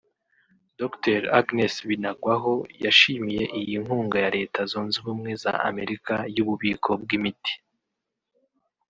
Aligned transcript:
Dr 0.79 1.21
Agnes 1.39 1.75
Binagwaho 1.87 2.53
yashimiye 2.85 3.43
iyi 3.59 3.75
nkunga 3.83 4.17
ya 4.23 4.29
Leta 4.37 4.59
zunze 4.71 4.95
ubumwe 5.01 5.31
za 5.43 5.53
Amerika 5.69 6.13
y’ububiko 6.35 6.89
bw’imiti 7.01 7.53